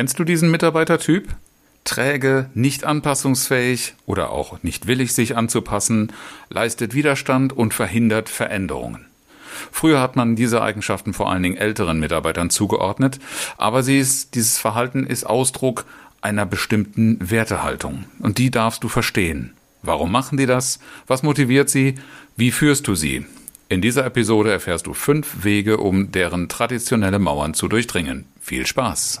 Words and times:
Kennst 0.00 0.18
du 0.18 0.24
diesen 0.24 0.50
Mitarbeitertyp? 0.50 1.28
Träge, 1.84 2.48
nicht 2.54 2.84
anpassungsfähig 2.84 3.92
oder 4.06 4.30
auch 4.30 4.62
nicht 4.62 4.86
willig, 4.86 5.12
sich 5.12 5.36
anzupassen, 5.36 6.10
leistet 6.48 6.94
Widerstand 6.94 7.52
und 7.52 7.74
verhindert 7.74 8.30
Veränderungen. 8.30 9.04
Früher 9.70 10.00
hat 10.00 10.16
man 10.16 10.36
diese 10.36 10.62
Eigenschaften 10.62 11.12
vor 11.12 11.30
allen 11.30 11.42
Dingen 11.42 11.58
älteren 11.58 12.00
Mitarbeitern 12.00 12.48
zugeordnet, 12.48 13.18
aber 13.58 13.82
sie 13.82 13.98
ist, 13.98 14.34
dieses 14.36 14.56
Verhalten 14.56 15.04
ist 15.04 15.24
Ausdruck 15.24 15.84
einer 16.22 16.46
bestimmten 16.46 17.18
Wertehaltung. 17.20 18.06
Und 18.20 18.38
die 18.38 18.50
darfst 18.50 18.82
du 18.82 18.88
verstehen. 18.88 19.52
Warum 19.82 20.10
machen 20.10 20.38
die 20.38 20.46
das? 20.46 20.78
Was 21.08 21.22
motiviert 21.22 21.68
sie? 21.68 21.96
Wie 22.36 22.52
führst 22.52 22.88
du 22.88 22.94
sie? 22.94 23.26
In 23.68 23.82
dieser 23.82 24.06
Episode 24.06 24.50
erfährst 24.50 24.86
du 24.86 24.94
fünf 24.94 25.44
Wege, 25.44 25.76
um 25.76 26.10
deren 26.10 26.48
traditionelle 26.48 27.18
Mauern 27.18 27.52
zu 27.52 27.68
durchdringen. 27.68 28.24
Viel 28.40 28.64
Spaß! 28.64 29.20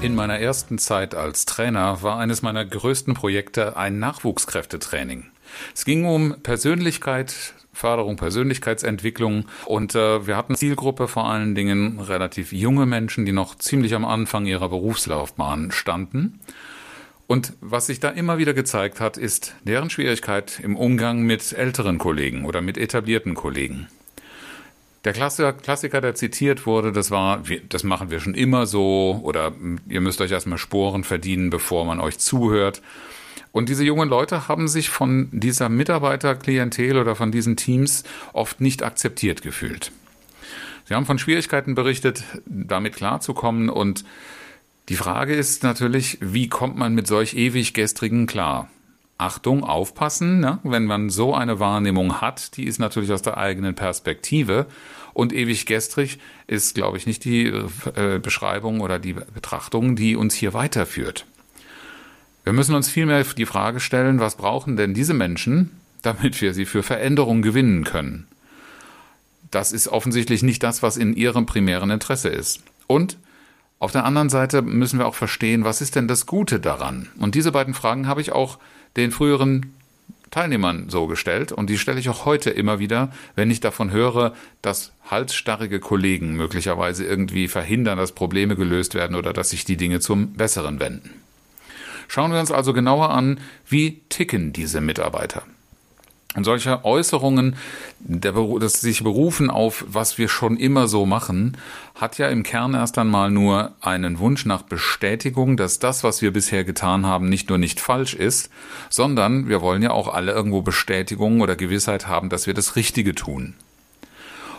In 0.00 0.14
meiner 0.14 0.38
ersten 0.38 0.78
Zeit 0.78 1.16
als 1.16 1.44
Trainer 1.44 2.02
war 2.02 2.20
eines 2.20 2.40
meiner 2.40 2.64
größten 2.64 3.14
Projekte 3.14 3.76
ein 3.76 3.98
Nachwuchskräftetraining. 3.98 5.24
Es 5.74 5.84
ging 5.84 6.04
um 6.04 6.36
Persönlichkeit, 6.40 7.54
Förderung, 7.72 8.16
Persönlichkeitsentwicklung 8.16 9.46
und 9.66 9.96
äh, 9.96 10.24
wir 10.24 10.36
hatten 10.36 10.54
Zielgruppe 10.54 11.08
vor 11.08 11.28
allen 11.28 11.56
Dingen 11.56 11.98
relativ 11.98 12.52
junge 12.52 12.86
Menschen, 12.86 13.24
die 13.24 13.32
noch 13.32 13.56
ziemlich 13.56 13.92
am 13.94 14.04
Anfang 14.04 14.46
ihrer 14.46 14.68
Berufslaufbahn 14.68 15.72
standen. 15.72 16.38
Und 17.26 17.54
was 17.60 17.86
sich 17.86 17.98
da 17.98 18.10
immer 18.10 18.38
wieder 18.38 18.54
gezeigt 18.54 19.00
hat, 19.00 19.16
ist 19.16 19.56
deren 19.64 19.90
Schwierigkeit 19.90 20.60
im 20.62 20.76
Umgang 20.76 21.22
mit 21.22 21.52
älteren 21.52 21.98
Kollegen 21.98 22.44
oder 22.44 22.60
mit 22.60 22.78
etablierten 22.78 23.34
Kollegen. 23.34 23.88
Der 25.04 25.12
Klassiker, 25.12 26.00
der 26.00 26.14
zitiert 26.14 26.66
wurde, 26.66 26.92
das 26.92 27.10
war, 27.10 27.42
das 27.68 27.84
machen 27.84 28.10
wir 28.10 28.20
schon 28.20 28.34
immer 28.34 28.66
so 28.66 29.20
oder 29.22 29.52
ihr 29.88 30.00
müsst 30.00 30.20
euch 30.20 30.32
erstmal 30.32 30.58
Sporen 30.58 31.04
verdienen, 31.04 31.50
bevor 31.50 31.84
man 31.84 32.00
euch 32.00 32.18
zuhört. 32.18 32.82
Und 33.52 33.68
diese 33.68 33.84
jungen 33.84 34.08
Leute 34.08 34.48
haben 34.48 34.68
sich 34.68 34.90
von 34.90 35.28
dieser 35.32 35.68
Mitarbeiterklientel 35.68 36.98
oder 36.98 37.14
von 37.14 37.32
diesen 37.32 37.56
Teams 37.56 38.04
oft 38.32 38.60
nicht 38.60 38.82
akzeptiert 38.82 39.42
gefühlt. 39.42 39.92
Sie 40.84 40.94
haben 40.94 41.06
von 41.06 41.18
Schwierigkeiten 41.18 41.74
berichtet, 41.74 42.24
damit 42.46 42.96
klarzukommen 42.96 43.68
und 43.68 44.04
die 44.88 44.96
Frage 44.96 45.34
ist 45.34 45.62
natürlich, 45.62 46.18
wie 46.20 46.48
kommt 46.48 46.78
man 46.78 46.94
mit 46.94 47.06
solch 47.06 47.34
ewig 47.34 47.74
gestrigen 47.74 48.26
klar? 48.26 48.70
Achtung, 49.18 49.64
aufpassen, 49.64 50.38
ne? 50.38 50.60
wenn 50.62 50.84
man 50.84 51.10
so 51.10 51.34
eine 51.34 51.58
Wahrnehmung 51.58 52.20
hat, 52.20 52.56
die 52.56 52.64
ist 52.64 52.78
natürlich 52.78 53.10
aus 53.10 53.22
der 53.22 53.36
eigenen 53.36 53.74
Perspektive. 53.74 54.66
Und 55.12 55.32
ewig 55.32 55.66
gestrig 55.66 56.20
ist, 56.46 56.76
glaube 56.76 56.96
ich, 56.96 57.06
nicht 57.06 57.24
die 57.24 57.46
äh, 57.46 58.20
Beschreibung 58.22 58.80
oder 58.80 59.00
die 59.00 59.14
Betrachtung, 59.14 59.96
die 59.96 60.14
uns 60.14 60.34
hier 60.34 60.54
weiterführt. 60.54 61.26
Wir 62.44 62.52
müssen 62.52 62.76
uns 62.76 62.88
vielmehr 62.88 63.24
die 63.24 63.44
Frage 63.44 63.80
stellen, 63.80 64.20
was 64.20 64.36
brauchen 64.36 64.76
denn 64.76 64.94
diese 64.94 65.14
Menschen, 65.14 65.72
damit 66.02 66.40
wir 66.40 66.54
sie 66.54 66.64
für 66.64 66.84
Veränderung 66.84 67.42
gewinnen 67.42 67.82
können? 67.82 68.28
Das 69.50 69.72
ist 69.72 69.88
offensichtlich 69.88 70.44
nicht 70.44 70.62
das, 70.62 70.82
was 70.84 70.96
in 70.96 71.14
ihrem 71.14 71.44
primären 71.44 71.90
Interesse 71.90 72.28
ist. 72.28 72.62
Und 72.86 73.18
auf 73.80 73.92
der 73.92 74.04
anderen 74.04 74.28
Seite 74.28 74.62
müssen 74.62 74.98
wir 74.98 75.06
auch 75.06 75.14
verstehen, 75.14 75.64
was 75.64 75.80
ist 75.80 75.96
denn 75.96 76.08
das 76.08 76.26
Gute 76.26 76.60
daran? 76.60 77.08
Und 77.18 77.34
diese 77.34 77.52
beiden 77.52 77.74
Fragen 77.74 78.06
habe 78.06 78.20
ich 78.20 78.32
auch 78.32 78.58
den 78.98 79.12
früheren 79.12 79.72
Teilnehmern 80.30 80.90
so 80.90 81.06
gestellt 81.06 81.52
und 81.52 81.70
die 81.70 81.78
stelle 81.78 81.98
ich 81.98 82.08
auch 82.10 82.26
heute 82.26 82.50
immer 82.50 82.78
wieder, 82.78 83.10
wenn 83.34 83.50
ich 83.50 83.60
davon 83.60 83.90
höre, 83.90 84.34
dass 84.60 84.92
halsstarrige 85.10 85.80
Kollegen 85.80 86.34
möglicherweise 86.34 87.04
irgendwie 87.04 87.48
verhindern, 87.48 87.96
dass 87.96 88.12
Probleme 88.12 88.56
gelöst 88.56 88.94
werden 88.94 89.16
oder 89.16 89.32
dass 89.32 89.50
sich 89.50 89.64
die 89.64 89.78
Dinge 89.78 90.00
zum 90.00 90.34
Besseren 90.34 90.80
wenden. 90.80 91.10
Schauen 92.08 92.32
wir 92.32 92.40
uns 92.40 92.52
also 92.52 92.72
genauer 92.72 93.10
an, 93.10 93.40
wie 93.66 94.00
ticken 94.08 94.52
diese 94.52 94.80
Mitarbeiter. 94.80 95.42
Und 96.38 96.44
solche 96.44 96.84
Äußerungen, 96.84 97.56
der, 97.98 98.32
dass 98.60 98.80
sich 98.80 99.02
berufen 99.02 99.50
auf, 99.50 99.84
was 99.88 100.18
wir 100.18 100.28
schon 100.28 100.56
immer 100.56 100.86
so 100.86 101.04
machen, 101.04 101.56
hat 101.96 102.16
ja 102.16 102.28
im 102.28 102.44
Kern 102.44 102.74
erst 102.74 102.96
einmal 102.96 103.28
nur 103.28 103.72
einen 103.80 104.20
Wunsch 104.20 104.46
nach 104.46 104.62
Bestätigung, 104.62 105.56
dass 105.56 105.80
das, 105.80 106.04
was 106.04 106.22
wir 106.22 106.32
bisher 106.32 106.62
getan 106.62 107.04
haben, 107.04 107.28
nicht 107.28 107.48
nur 107.48 107.58
nicht 107.58 107.80
falsch 107.80 108.14
ist, 108.14 108.50
sondern 108.88 109.48
wir 109.48 109.62
wollen 109.62 109.82
ja 109.82 109.90
auch 109.90 110.14
alle 110.14 110.30
irgendwo 110.30 110.62
Bestätigung 110.62 111.40
oder 111.40 111.56
Gewissheit 111.56 112.06
haben, 112.06 112.28
dass 112.28 112.46
wir 112.46 112.54
das 112.54 112.76
Richtige 112.76 113.16
tun. 113.16 113.54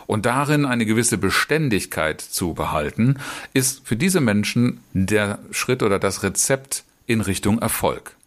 Und 0.06 0.25
darin 0.25 0.66
eine 0.66 0.85
gewisse 0.85 1.18
Beständigkeit 1.18 2.19
zu 2.19 2.56
behalten, 2.56 3.19
ist 3.53 3.88
für 3.88 3.95
diese 3.95 4.19
Menschen 4.19 4.81
der 4.91 5.39
Schritt 5.51 5.81
oder 5.81 5.97
das 5.97 6.23
Rezept 6.23 6.84
in 7.07 7.22
Richtung 7.22 7.59
Erfolg. 7.59 8.18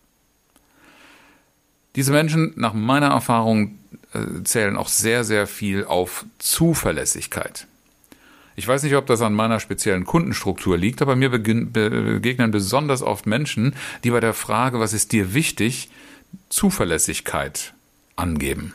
Diese 1.97 2.13
Menschen, 2.13 2.53
nach 2.57 2.73
meiner 2.73 3.09
Erfahrung, 3.09 3.79
äh, 4.15 4.43
zählen 4.45 4.77
auch 4.77 4.89
sehr, 4.89 5.25
sehr 5.25 5.47
viel 5.47 5.85
auf 5.85 6.25
Zuverlässigkeit. 6.39 7.67
Ich 8.55 8.69
weiß 8.69 8.83
nicht, 8.83 8.97
ob 8.97 9.07
das 9.07 9.23
an 9.23 9.33
meiner 9.33 9.61
speziellen 9.61 10.05
Kundenstruktur 10.05 10.77
liegt, 10.77 11.01
aber 11.01 11.17
mir 11.17 11.31
begegnen 11.31 12.51
besonders 12.51 13.03
oft 13.03 13.27
Menschen, 13.27 13.75
die 14.05 14.11
bei 14.11 14.21
der 14.21 14.35
Frage, 14.35 14.79
was 14.79 14.93
ist 14.93 15.13
dir 15.13 15.33
wichtig, 15.33 15.91
Zuverlässigkeit 16.51 17.73
angeben. 18.17 18.75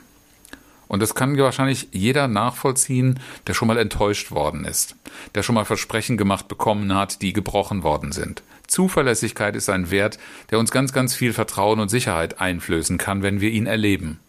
Und 0.88 1.00
das 1.00 1.14
kann 1.14 1.36
wahrscheinlich 1.36 1.88
jeder 1.92 2.28
nachvollziehen, 2.28 3.20
der 3.46 3.54
schon 3.54 3.68
mal 3.68 3.78
enttäuscht 3.78 4.30
worden 4.30 4.64
ist, 4.64 4.96
der 5.34 5.42
schon 5.42 5.54
mal 5.54 5.64
Versprechen 5.64 6.16
gemacht 6.16 6.48
bekommen 6.48 6.94
hat, 6.94 7.22
die 7.22 7.32
gebrochen 7.32 7.82
worden 7.82 8.10
sind. 8.10 8.42
Zuverlässigkeit 8.68 9.56
ist 9.56 9.68
ein 9.68 9.90
Wert, 9.90 10.18
der 10.50 10.58
uns 10.58 10.70
ganz, 10.70 10.92
ganz 10.92 11.14
viel 11.14 11.32
Vertrauen 11.32 11.80
und 11.80 11.88
Sicherheit 11.88 12.40
einflößen 12.40 12.98
kann, 12.98 13.22
wenn 13.22 13.40
wir 13.40 13.50
ihn 13.50 13.66
erleben. 13.66 14.20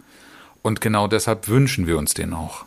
Und 0.62 0.82
genau 0.82 1.08
deshalb 1.08 1.48
wünschen 1.48 1.88
wir 1.88 1.98
uns 1.98 2.14
den 2.14 2.34
auch. 2.34 2.66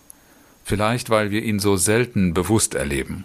Vielleicht, 0.65 1.11
weil 1.11 1.31
wir 1.31 1.43
ihn 1.43 1.59
so 1.59 1.77
selten 1.77 2.35
bewusst 2.35 2.75
erleben. 2.75 3.25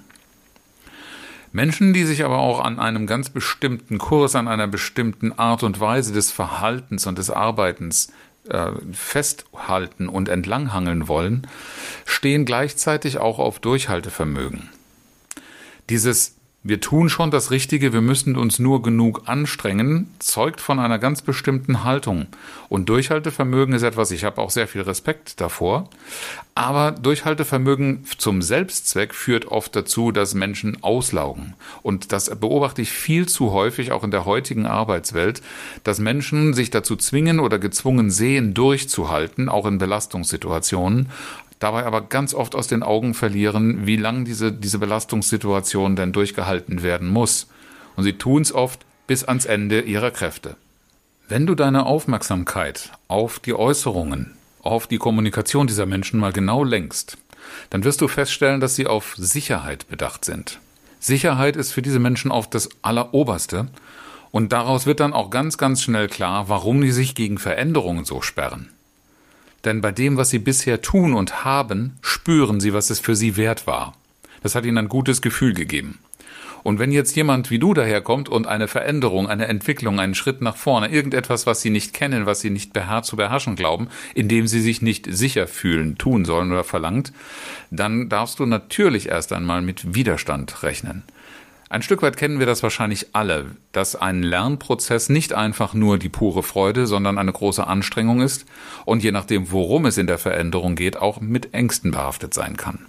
Menschen, 1.52 1.94
die 1.94 2.04
sich 2.04 2.24
aber 2.26 2.40
auch 2.40 2.60
an 2.60 2.80
einem 2.80 3.08
ganz 3.08 3.30
bestimmten 3.30 3.98
Kurs, 3.98 4.36
an 4.36 4.48
einer 4.48 4.68
bestimmten 4.68 5.38
Art 5.38 5.64
und 5.64 5.80
Weise 5.80 6.14
des 6.14 6.32
Verhaltens 6.32 7.06
und 7.06 7.18
des 7.18 7.30
Arbeitens 7.30 8.12
äh, 8.50 8.72
festhalten 8.94 10.08
und 10.10 10.30
entlanghangeln 10.30 11.08
wollen, 11.08 11.48
stehen 12.06 12.46
gleichzeitig 12.46 13.18
auch 13.18 13.40
auf 13.40 13.60
Durchhaltevermögen. 13.60 14.70
Dieses 15.90 16.37
wir 16.64 16.82
tun 16.82 17.08
schon 17.08 17.32
das 17.32 17.52
Richtige, 17.52 17.94
wir 17.94 18.02
müssen 18.02 18.36
uns 18.36 18.60
nur 18.60 18.82
genug 18.82 19.22
anstrengen, 19.26 20.12
zeugt 20.20 20.60
von 20.60 20.80
einer 20.80 21.00
ganz 21.00 21.22
bestimmten 21.22 21.84
Haltung. 21.86 22.26
Und 22.68 22.90
Durchhaltevermögen 22.90 23.74
ist 23.74 23.84
etwas, 23.84 24.12
ich 24.12 24.26
habe 24.26 24.42
auch 24.42 24.50
sehr 24.50 24.68
viel 24.68 24.82
Respekt 24.82 25.40
davor, 25.40 25.90
aber 26.56 26.92
Durchhaltevermögen 26.92 28.06
zum 28.18 28.42
Selbstzweck 28.42 29.14
führt 29.14 29.46
oft 29.46 29.76
dazu, 29.76 30.12
dass 30.12 30.34
Menschen 30.34 30.84
auslaugen. 30.84 31.54
Und 31.84 32.12
das 32.12 32.36
beobachte 32.36 32.82
ich 32.82 32.92
viel 32.92 33.28
zu 33.28 33.52
häufig 33.52 33.92
auch 33.92 34.04
in 34.04 34.12
der 34.12 34.26
heutigen 34.26 34.66
Arbeitswelt, 34.66 35.42
dass 35.84 36.00
Menschen 36.00 36.54
sich 36.54 36.70
dazu 36.70 36.96
zwingen 36.96 37.40
oder 37.40 37.60
gezwungen 37.60 38.10
sehen, 38.10 38.54
durchzuhalten, 38.54 39.48
auch 39.48 39.68
in 39.68 39.78
Belastungssituationen, 39.78 41.10
dabei 41.60 41.86
aber 41.86 42.02
ganz 42.02 42.34
oft 42.34 42.56
aus 42.56 42.68
den 42.68 42.84
Augen 42.84 43.14
verlieren, 43.14 43.86
wie 43.86 43.98
lang 43.98 44.26
diese, 44.26 44.52
diese 44.52 44.80
Belastungssituation 44.80 45.96
denn 45.96 46.14
durchgehalten 46.14 46.84
werden 46.84 47.08
muss. 47.08 47.48
Und 47.96 48.04
sie 48.04 48.14
tun 48.14 48.42
es 48.42 48.54
oft 48.54 48.86
bis 49.08 49.24
ans 49.24 49.46
Ende 49.46 49.82
ihrer 49.82 50.12
Kräfte. 50.12 50.56
Wenn 51.28 51.46
du 51.46 51.56
deine 51.56 51.86
Aufmerksamkeit 51.86 52.92
auf 53.08 53.40
die 53.40 53.54
Äußerungen, 53.54 54.34
auf 54.62 54.88
die 54.88 54.98
Kommunikation 54.98 55.68
dieser 55.68 55.86
Menschen 55.86 56.20
mal 56.20 56.32
genau 56.32 56.64
lenkst, 56.64 57.18
dann 57.70 57.84
wirst 57.84 58.02
du 58.02 58.08
feststellen, 58.08 58.60
dass 58.60 58.76
sie 58.76 58.88
auf 58.88 59.16
Sicherheit 59.18 59.88
bedacht 59.90 60.26
sind. 60.26 60.60
Sicherheit 61.00 61.56
ist 61.56 61.72
für 61.72 61.82
diese 61.82 62.00
Menschen 62.00 62.32
oft 62.32 62.54
das 62.54 62.70
Alleroberste 62.82 63.68
und 64.32 64.52
daraus 64.52 64.86
wird 64.86 65.00
dann 65.00 65.14
auch 65.14 65.30
ganz, 65.30 65.58
ganz 65.58 65.82
schnell 65.82 66.08
klar, 66.08 66.50
warum 66.50 66.82
die 66.82 66.92
sich 66.92 67.16
gegen 67.16 67.38
Veränderungen 67.38 68.06
so 68.06 68.22
sperren. 68.22 68.70
Denn 69.68 69.82
bei 69.82 69.92
dem, 69.92 70.16
was 70.16 70.30
sie 70.30 70.40
bisher 70.40 70.82
tun 70.82 71.14
und 71.14 71.44
haben, 71.44 71.98
spüren 72.02 72.62
sie, 72.62 72.72
was 72.72 72.90
es 72.90 73.02
für 73.02 73.18
sie 73.18 73.36
wert 73.36 73.68
war. 73.68 73.98
Das 74.42 74.56
hat 74.56 74.64
ihnen 74.66 74.78
ein 74.78 74.88
gutes 74.88 75.22
Gefühl 75.22 75.54
gegeben. 75.54 76.00
Und 76.64 76.80
wenn 76.80 76.94
jetzt 76.94 77.18
jemand 77.18 77.52
wie 77.52 77.60
du 77.60 77.74
daherkommt 77.74 78.30
und 78.30 78.48
eine 78.48 78.70
Veränderung, 78.70 79.28
eine 79.28 79.50
Entwicklung, 79.50 80.00
einen 80.00 80.16
Schritt 80.16 80.42
nach 80.42 80.56
vorne, 80.56 80.88
irgendetwas, 80.88 81.46
was 81.48 81.60
sie 81.60 81.70
nicht 81.70 81.94
kennen, 81.94 82.26
was 82.26 82.40
sie 82.40 82.50
nicht 82.50 82.72
beherr 82.72 83.04
zu 83.04 83.18
beherrschen 83.18 83.58
glauben, 83.58 83.90
in 84.16 84.30
dem 84.30 84.48
sie 84.48 84.62
sich 84.62 84.82
nicht 84.82 85.06
sicher 85.10 85.48
fühlen, 85.48 85.98
tun 85.98 86.24
sollen 86.24 86.54
oder 86.54 86.64
verlangt, 86.64 87.12
dann 87.70 88.08
darfst 88.08 88.40
du 88.40 88.46
natürlich 88.46 89.10
erst 89.10 89.34
einmal 89.34 89.62
mit 89.62 89.96
Widerstand 89.96 90.64
rechnen. 90.64 91.04
Ein 91.70 91.82
Stück 91.82 92.02
weit 92.02 92.16
kennen 92.16 92.40
wir 92.40 92.46
das 92.46 92.64
wahrscheinlich 92.64 93.08
alle, 93.14 93.48
dass 93.74 93.98
ein 93.98 94.24
Lernprozess 94.24 95.10
nicht 95.10 95.34
einfach 95.34 95.74
nur 95.74 95.98
die 95.98 96.08
pure 96.08 96.42
Freude, 96.42 96.88
sondern 96.88 97.18
eine 97.18 97.34
große 97.34 97.68
Anstrengung 97.68 98.22
ist 98.22 98.46
und 98.86 99.04
je 99.04 99.12
nachdem, 99.12 99.52
worum 99.52 99.86
es 99.86 99.98
in 99.98 100.08
der 100.08 100.18
Veränderung 100.18 100.76
geht, 100.76 100.96
auch 100.96 101.20
mit 101.20 101.54
Ängsten 101.54 101.92
behaftet 101.92 102.34
sein 102.34 102.56
kann. 102.56 102.86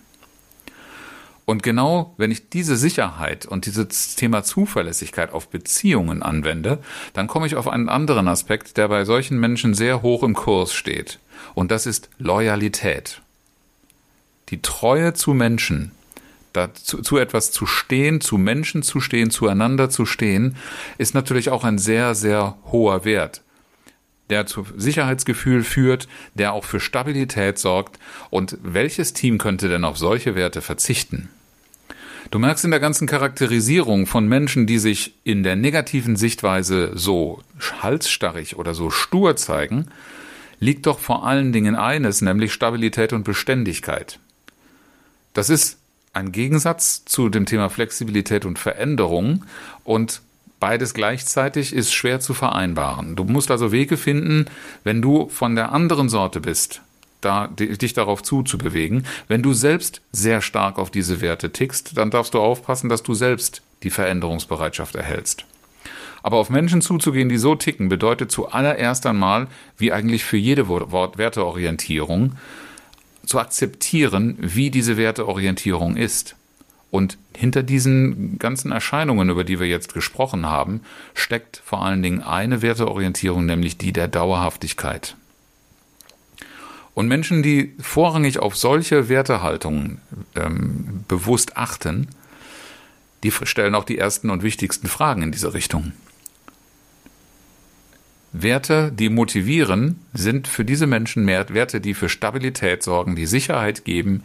Und 1.45 1.63
genau 1.63 2.15
wenn 2.19 2.31
ich 2.31 2.51
diese 2.51 2.77
Sicherheit 2.77 3.47
und 3.47 3.67
dieses 3.67 4.15
Thema 4.15 4.45
Zuverlässigkeit 4.45 5.33
auf 5.33 5.49
Beziehungen 5.49 6.23
anwende, 6.23 6.79
dann 7.15 7.27
komme 7.27 7.47
ich 7.47 7.57
auf 7.57 7.67
einen 7.67 7.89
anderen 7.89 8.29
Aspekt, 8.29 8.77
der 8.77 8.87
bei 8.89 9.05
solchen 9.07 9.41
Menschen 9.41 9.75
sehr 9.75 10.03
hoch 10.03 10.23
im 10.23 10.35
Kurs 10.35 10.75
steht. 10.75 11.19
Und 11.55 11.71
das 11.71 11.87
ist 11.87 12.11
Loyalität. 12.19 13.23
Die 14.51 14.61
Treue 14.63 15.15
zu 15.15 15.33
Menschen, 15.33 15.93
dazu, 16.67 17.03
zu 17.03 17.17
etwas 17.19 17.51
zu 17.51 17.67
stehen, 17.67 18.21
zu 18.21 18.39
Menschen 18.39 18.83
zu 18.83 19.01
stehen, 19.01 19.31
zueinander 19.31 19.91
zu 19.91 20.07
stehen, 20.07 20.57
ist 20.99 21.15
natürlich 21.15 21.51
auch 21.51 21.65
ein 21.65 21.79
sehr, 21.79 22.15
sehr 22.15 22.57
hoher 22.71 23.05
Wert 23.05 23.43
der 24.31 24.47
zu 24.47 24.67
Sicherheitsgefühl 24.77 25.65
führt, 25.65 26.09
der 26.35 26.53
auch 26.53 26.65
für 26.65 26.81
Stabilität 26.81 27.59
sorgt. 27.59 27.99
Und 28.31 28.59
welches 28.63 29.13
Team 29.13 29.39
könnte 29.39 29.69
denn 29.69 29.85
auf 29.85 29.99
solche 29.99 30.35
Werte 30.35 30.61
verzichten? 30.61 31.31
Du 32.31 32.39
merkst 32.39 32.65
in 32.65 32.71
der 32.71 32.81
ganzen 32.81 33.07
Charakterisierung 33.07 34.07
von 34.07 34.29
Menschen, 34.29 34.67
die 34.67 34.79
sich 34.79 35.15
in 35.25 35.43
der 35.43 35.57
negativen 35.57 36.17
Sichtweise 36.17 36.93
so 36.95 37.43
halsstarrig 37.81 38.57
oder 38.57 38.75
so 38.75 38.91
stur 38.91 39.37
zeigen, 39.37 39.87
liegt 40.61 40.87
doch 40.87 40.99
vor 40.99 41.27
allen 41.27 41.53
Dingen 41.53 41.75
eines, 41.75 42.21
nämlich 42.21 42.53
Stabilität 42.53 43.13
und 43.15 43.25
Beständigkeit. 43.25 44.19
Das 45.33 45.49
ist 45.49 45.78
ein 46.19 46.33
Gegensatz 46.33 47.05
zu 47.05 47.29
dem 47.29 47.47
Thema 47.47 47.71
Flexibilität 47.71 48.45
und 48.45 48.59
Veränderung 48.59 49.45
und 49.85 50.21
beides 50.61 50.93
gleichzeitig 50.93 51.73
ist 51.73 51.95
schwer 51.95 52.19
zu 52.21 52.35
vereinbaren. 52.35 53.15
Du 53.15 53.25
musst 53.25 53.51
also 53.51 53.71
Wege 53.71 53.97
finden, 53.97 54.47
wenn 54.83 55.01
du 55.01 55.29
von 55.29 55.55
der 55.55 55.73
anderen 55.73 56.09
Sorte 56.09 56.41
bist, 56.41 56.83
da, 57.21 57.47
dich 57.47 57.93
darauf 57.95 58.23
zuzubewegen. 58.23 59.07
Wenn 59.29 59.43
du 59.43 59.53
selbst 59.53 60.01
sehr 60.11 60.41
stark 60.41 60.79
auf 60.79 60.91
diese 60.91 61.21
Werte 61.21 61.53
tickst, 61.53 61.97
dann 61.97 62.11
darfst 62.11 62.35
du 62.35 62.41
aufpassen, 62.41 62.89
dass 62.89 63.05
du 63.05 63.15
selbst 63.15 63.63
die 63.85 63.91
Veränderungsbereitschaft 63.91 64.97
erhältst. 64.97 65.45
Aber 66.25 66.39
auf 66.39 66.51
Menschen 66.51 66.83
zuzugehen, 66.83 67.29
die 67.29 67.39
so 67.39 67.55
ticken, 67.55 67.89
bedeutet 67.89 68.33
zuallererst 68.33 69.07
einmal, 69.07 69.47
wie 69.77 69.93
eigentlich 69.93 70.25
für 70.25 70.37
jede 70.37 70.69
Werteorientierung, 70.69 72.33
zu 73.29 73.39
akzeptieren, 73.39 74.37
wie 74.41 74.71
diese 74.71 74.97
Werteorientierung 74.97 75.97
ist. 75.97 76.35
Und 76.91 77.19
hinter 77.37 77.63
diesen 77.63 78.39
ganzen 78.39 78.73
Erscheinungen, 78.73 79.29
über 79.29 79.45
die 79.45 79.61
wir 79.61 79.67
jetzt 79.67 79.93
gesprochen 79.93 80.47
haben, 80.47 80.81
steckt 81.15 81.61
vor 81.65 81.85
allen 81.85 82.03
Dingen 82.03 82.23
eine 82.23 82.63
Werteorientierung, 82.63 83.45
nämlich 83.45 83.77
die 83.77 83.93
der 83.93 84.09
Dauerhaftigkeit. 84.09 85.15
Und 86.95 87.07
Menschen, 87.07 87.43
die 87.43 87.75
vorrangig 87.79 88.39
auf 88.39 88.57
solche 88.57 89.09
Wertehaltungen 89.09 90.01
ähm, 90.35 91.05
bewusst 91.07 91.57
achten, 91.57 92.09
die 93.23 93.31
stellen 93.31 93.75
auch 93.75 93.85
die 93.85 93.99
ersten 93.99 94.31
und 94.31 94.43
wichtigsten 94.43 94.89
Fragen 94.89 95.23
in 95.23 95.33
diese 95.33 95.53
Richtung. 95.53 95.93
Werte, 98.33 98.93
die 98.93 99.09
motivieren, 99.09 100.01
sind 100.13 100.49
für 100.49 100.65
diese 100.65 100.87
Menschen 100.87 101.25
mehr 101.25 101.49
Werte, 101.49 101.81
die 101.81 101.95
für 101.95 102.09
Stabilität 102.09 102.83
sorgen, 102.83 103.17
die 103.17 103.27
Sicherheit 103.27 103.85
geben 103.85 104.23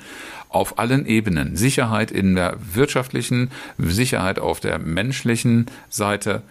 auf 0.49 0.77
allen 0.77 1.05
Ebenen. 1.05 1.55
Sicherheit 1.55 2.11
in 2.11 2.35
der 2.35 2.57
wirtschaftlichen, 2.73 3.51
Sicherheit 3.77 4.39
auf 4.39 4.59
der 4.59 4.77
menschlichen 4.79 5.67
Seite 5.89 6.41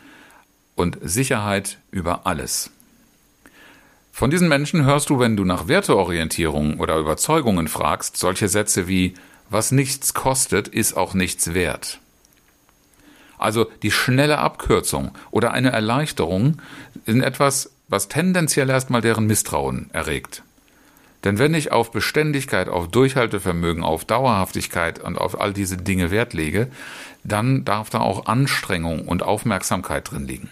und 0.75 0.99
Sicherheit 1.03 1.79
über 1.91 2.27
alles. 2.27 2.71
Von 4.13 4.31
diesen 4.31 4.49
Menschen 4.49 4.85
hörst 4.85 5.11
du, 5.11 5.19
wenn 5.19 5.37
du 5.37 5.45
nach 5.45 5.69
Werteorientierung 5.69 6.81
oder 6.81 6.99
Überzeugungen 6.99 7.69
fragst, 7.69 8.17
solche 8.17 8.49
Sätze 8.49 8.89
wie 8.89 9.15
was 9.49 9.73
nichts 9.73 10.15
kostet, 10.15 10.69
ist 10.69 10.97
auch 10.97 11.13
nichts 11.13 11.53
wert. 11.55 12.01
Also 13.39 13.67
die 13.83 13.91
schnelle 13.91 14.39
Abkürzung 14.39 15.11
oder 15.31 15.53
eine 15.53 15.73
Erleichterung 15.73 16.59
sind 17.07 17.23
etwas, 17.23 17.71
was 17.89 18.09
tendenziell 18.09 18.71
erstmal 18.71 19.01
deren 19.01 19.27
Misstrauen 19.27 19.91
erregt. 19.93 20.43
Denn 21.25 21.39
wenn 21.39 21.55
ich 21.55 21.71
auf 21.71 21.93
Beständigkeit, 21.93 22.69
auf 22.69 22.89
Durchhaltevermögen, 22.89 23.85
auf 23.85 24.05
Dauerhaftigkeit 24.05 24.99
und 24.99 25.17
auf 25.19 25.41
all 25.41 25.53
diese 25.53 25.77
Dinge 25.77 26.11
Wert 26.11 26.33
lege, 26.33 26.69
dann 27.23 27.65
darf 27.65 27.91
da 27.91 28.01
auch 28.01 28.27
Anstrengung 28.27 29.07
und 29.07 29.23
Aufmerksamkeit 29.23 30.11
drin 30.11 30.27
liegen. 30.27 30.49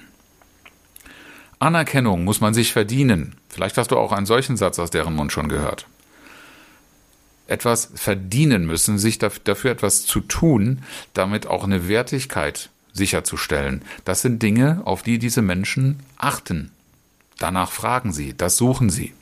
Anerkennung 1.58 2.24
muss 2.24 2.40
man 2.40 2.54
sich 2.54 2.72
verdienen. 2.72 3.34
Vielleicht 3.48 3.76
hast 3.76 3.90
du 3.90 3.98
auch 3.98 4.12
einen 4.12 4.26
solchen 4.26 4.56
Satz 4.56 4.78
aus 4.78 4.90
deren 4.90 5.14
Mund 5.14 5.32
schon 5.32 5.48
gehört. 5.48 5.86
Etwas 7.48 7.90
verdienen 7.96 8.64
müssen, 8.64 8.96
sich 8.96 9.18
dafür 9.18 9.72
etwas 9.72 10.06
zu 10.06 10.20
tun, 10.20 10.82
damit 11.14 11.48
auch 11.48 11.64
eine 11.64 11.88
Wertigkeit 11.88 12.70
sicherzustellen. 12.92 13.82
Das 14.04 14.22
sind 14.22 14.42
Dinge, 14.42 14.82
auf 14.84 15.02
die 15.02 15.18
diese 15.18 15.42
Menschen 15.42 16.00
achten. 16.16 16.70
Danach 17.38 17.72
fragen 17.72 18.12
sie, 18.12 18.34
das 18.36 18.56
suchen 18.56 18.90
sie. 18.90 19.12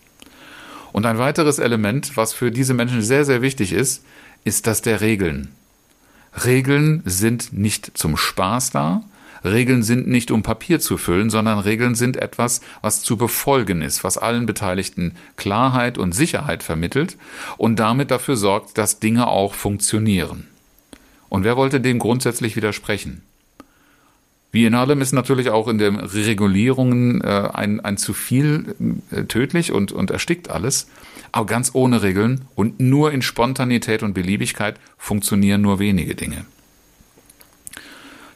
Und 0.93 1.07
ein 1.07 1.19
weiteres 1.19 1.59
Element, 1.59 2.17
was 2.17 2.33
für 2.33 2.51
diese 2.51 2.75
Menschen 2.75 3.03
sehr, 3.03 3.25
sehr 3.25 3.43
wichtig 3.43 3.73
ist, 3.73 4.05
ist 4.45 4.67
das 4.67 4.83
der 4.83 5.01
Regeln. 5.01 5.53
Regeln 6.45 7.03
sind 7.05 7.53
nicht 7.53 7.97
zum 7.97 8.17
Spaß 8.17 8.71
da, 8.71 9.05
Regeln 9.45 9.83
sind 9.83 10.09
nicht 10.09 10.31
um 10.31 10.43
Papier 10.43 10.81
zu 10.81 10.97
füllen, 10.97 11.31
sondern 11.31 11.59
Regeln 11.59 11.95
sind 11.95 12.17
etwas, 12.17 12.61
was 12.83 13.03
zu 13.03 13.17
befolgen 13.17 13.83
ist, 13.83 14.03
was 14.03 14.19
allen 14.19 14.47
Beteiligten 14.47 15.15
Klarheit 15.37 15.97
und 15.97 16.13
Sicherheit 16.13 16.63
vermittelt 16.63 17.17
und 17.57 17.77
damit 17.77 18.11
dafür 18.11 18.37
sorgt, 18.37 18.79
dass 18.79 18.99
Dinge 18.99 19.29
auch 19.29 19.55
funktionieren. 19.55 20.49
Und 21.29 21.45
wer 21.45 21.57
wollte 21.57 21.81
dem 21.81 21.99
grundsätzlich 21.99 22.57
widersprechen? 22.57 23.23
Wie 24.51 24.65
in 24.65 24.75
allem 24.75 25.01
ist 25.03 25.13
natürlich 25.13 25.51
auch 25.51 25.69
in 25.69 25.79
den 25.79 25.97
Regulierungen 25.97 27.21
äh, 27.21 27.51
ein, 27.53 27.81
ein 27.81 27.99
zu 27.99 28.15
viel 28.15 28.75
äh, 29.11 29.25
tödlich 29.25 29.73
und, 29.73 29.93
und 29.93 30.11
erstickt 30.11 30.51
alles. 30.51 30.89
Aber 31.33 31.47
ganz 31.47 31.71
ohne 31.75 32.03
Regeln 32.03 32.47
und 32.55 32.81
nur 32.81 33.13
in 33.13 33.21
Spontanität 33.21 34.03
und 34.03 34.15
Beliebigkeit 34.15 34.77
funktionieren 34.97 35.61
nur 35.61 35.79
wenige 35.79 36.15
Dinge. 36.15 36.47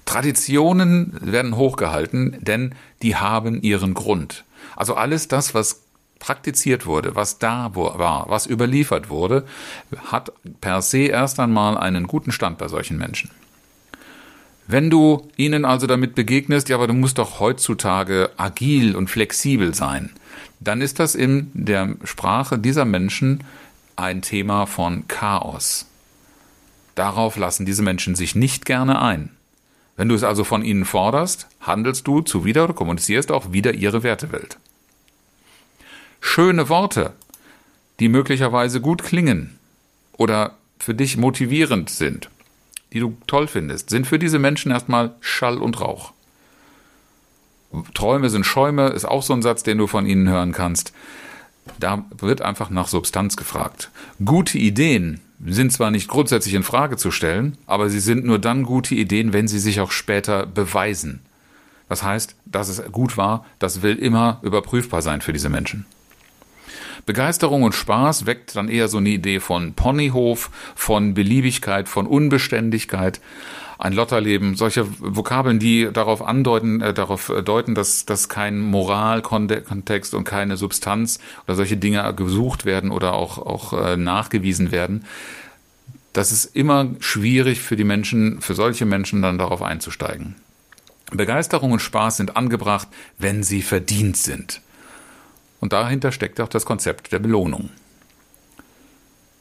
Traditionen 0.04 1.16
werden 1.22 1.56
hochgehalten, 1.56 2.36
denn 2.40 2.74
die 3.00 3.16
haben 3.16 3.62
ihren 3.62 3.94
Grund. 3.94 4.44
Also 4.76 4.94
alles 4.94 5.28
das, 5.28 5.54
was 5.54 5.82
praktiziert 6.18 6.84
wurde, 6.84 7.16
was 7.16 7.38
da 7.38 7.74
war, 7.74 8.26
was 8.28 8.46
überliefert 8.46 9.08
wurde, 9.08 9.46
hat 10.04 10.32
per 10.60 10.82
se 10.82 11.06
erst 11.06 11.40
einmal 11.40 11.78
einen 11.78 12.06
guten 12.06 12.30
Stand 12.30 12.58
bei 12.58 12.68
solchen 12.68 12.98
Menschen. 12.98 13.30
Wenn 14.72 14.88
du 14.88 15.28
ihnen 15.36 15.66
also 15.66 15.86
damit 15.86 16.14
begegnest, 16.14 16.70
ja, 16.70 16.76
aber 16.76 16.86
du 16.86 16.94
musst 16.94 17.18
doch 17.18 17.40
heutzutage 17.40 18.30
agil 18.38 18.96
und 18.96 19.10
flexibel 19.10 19.74
sein, 19.74 20.08
dann 20.60 20.80
ist 20.80 20.98
das 20.98 21.14
in 21.14 21.50
der 21.52 21.96
Sprache 22.04 22.58
dieser 22.58 22.86
Menschen 22.86 23.44
ein 23.96 24.22
Thema 24.22 24.64
von 24.64 25.06
Chaos. 25.08 25.84
Darauf 26.94 27.36
lassen 27.36 27.66
diese 27.66 27.82
Menschen 27.82 28.14
sich 28.14 28.34
nicht 28.34 28.64
gerne 28.64 29.02
ein. 29.02 29.28
Wenn 29.98 30.08
du 30.08 30.14
es 30.14 30.24
also 30.24 30.42
von 30.42 30.64
ihnen 30.64 30.86
forderst, 30.86 31.48
handelst 31.60 32.06
du 32.06 32.22
zuwider 32.22 32.64
oder 32.64 32.72
kommunizierst 32.72 33.30
auch 33.30 33.52
wieder 33.52 33.74
ihre 33.74 34.02
Wertewelt. 34.02 34.56
Schöne 36.22 36.70
Worte, 36.70 37.12
die 38.00 38.08
möglicherweise 38.08 38.80
gut 38.80 39.02
klingen 39.02 39.58
oder 40.16 40.56
für 40.78 40.94
dich 40.94 41.18
motivierend 41.18 41.90
sind, 41.90 42.30
die 42.92 43.00
du 43.00 43.16
toll 43.26 43.46
findest, 43.46 43.90
sind 43.90 44.06
für 44.06 44.18
diese 44.18 44.38
Menschen 44.38 44.70
erstmal 44.70 45.14
Schall 45.20 45.58
und 45.58 45.80
Rauch. 45.80 46.12
Träume 47.94 48.28
sind 48.28 48.44
Schäume, 48.44 48.88
ist 48.88 49.06
auch 49.06 49.22
so 49.22 49.32
ein 49.32 49.42
Satz, 49.42 49.62
den 49.62 49.78
du 49.78 49.86
von 49.86 50.06
ihnen 50.06 50.28
hören 50.28 50.52
kannst. 50.52 50.92
Da 51.78 52.04
wird 52.18 52.42
einfach 52.42 52.70
nach 52.70 52.88
Substanz 52.88 53.36
gefragt. 53.36 53.90
Gute 54.24 54.58
Ideen 54.58 55.20
sind 55.44 55.72
zwar 55.72 55.90
nicht 55.90 56.08
grundsätzlich 56.08 56.54
in 56.54 56.62
Frage 56.64 56.96
zu 56.96 57.10
stellen, 57.10 57.56
aber 57.66 57.88
sie 57.88 58.00
sind 58.00 58.24
nur 58.24 58.38
dann 58.38 58.64
gute 58.64 58.94
Ideen, 58.94 59.32
wenn 59.32 59.48
sie 59.48 59.58
sich 59.58 59.80
auch 59.80 59.90
später 59.90 60.46
beweisen. 60.46 61.20
Das 61.88 62.02
heißt, 62.02 62.36
dass 62.44 62.68
es 62.68 62.82
gut 62.92 63.16
war, 63.16 63.44
das 63.58 63.82
will 63.82 63.96
immer 63.96 64.38
überprüfbar 64.42 65.02
sein 65.02 65.20
für 65.20 65.32
diese 65.32 65.48
Menschen. 65.48 65.86
Begeisterung 67.06 67.62
und 67.64 67.74
Spaß 67.74 68.26
weckt 68.26 68.54
dann 68.54 68.68
eher 68.68 68.88
so 68.88 68.98
eine 68.98 69.08
Idee 69.08 69.40
von 69.40 69.74
Ponyhof, 69.74 70.50
von 70.74 71.14
Beliebigkeit, 71.14 71.88
von 71.88 72.06
Unbeständigkeit. 72.06 73.20
ein 73.78 73.94
Lotterleben, 73.94 74.54
solche 74.54 74.86
Vokabeln, 75.00 75.58
die 75.58 75.88
darauf 75.92 76.22
andeuten, 76.22 76.80
äh, 76.80 76.94
darauf 76.94 77.30
äh, 77.30 77.42
deuten, 77.42 77.74
dass, 77.74 78.06
dass 78.06 78.28
kein 78.28 78.60
Moralkontext 78.60 80.14
und 80.14 80.22
keine 80.22 80.56
Substanz 80.56 81.18
oder 81.48 81.56
solche 81.56 81.76
Dinge 81.76 82.14
gesucht 82.14 82.64
werden 82.64 82.92
oder 82.92 83.14
auch, 83.14 83.38
auch 83.38 83.72
äh, 83.72 83.96
nachgewiesen 83.96 84.70
werden. 84.70 85.04
Das 86.12 86.30
ist 86.30 86.44
immer 86.44 86.90
schwierig 87.00 87.60
für 87.60 87.74
die 87.74 87.82
Menschen, 87.82 88.40
für 88.40 88.54
solche 88.54 88.84
Menschen 88.84 89.20
dann 89.20 89.36
darauf 89.36 89.62
einzusteigen. 89.62 90.36
Begeisterung 91.10 91.72
und 91.72 91.80
Spaß 91.80 92.18
sind 92.18 92.36
angebracht, 92.36 92.86
wenn 93.18 93.42
sie 93.42 93.62
verdient 93.62 94.16
sind. 94.16 94.60
Und 95.62 95.72
dahinter 95.72 96.10
steckt 96.10 96.40
auch 96.40 96.48
das 96.48 96.66
Konzept 96.66 97.12
der 97.12 97.20
Belohnung. 97.20 97.70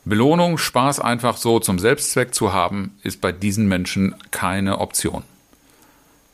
Belohnung, 0.05 0.59
Spaß 0.59 0.99
einfach 0.99 1.35
so 1.35 1.59
zum 1.59 1.79
Selbstzweck 1.79 2.35
zu 2.35 2.53
haben, 2.53 2.95
ist 3.01 3.21
bei 3.21 3.31
diesen 3.31 3.67
Menschen 3.67 4.13
keine 4.29 4.77
Option. 4.77 5.23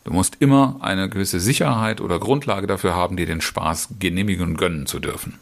Du 0.03 0.11
musst 0.11 0.35
immer 0.41 0.75
eine 0.81 1.07
gewisse 1.07 1.39
Sicherheit 1.39 2.01
oder 2.01 2.19
Grundlage 2.19 2.67
dafür 2.67 2.95
haben, 2.95 3.15
dir 3.15 3.25
den 3.25 3.39
Spaß 3.39 3.93
genehmigen 3.97 4.43
und 4.43 4.57
gönnen 4.57 4.87
zu 4.87 4.99
dürfen. 4.99 5.39